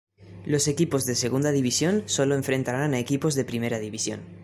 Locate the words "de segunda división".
1.05-2.01